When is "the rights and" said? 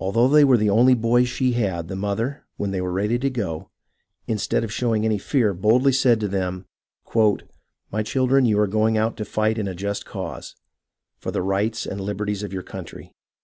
11.30-12.00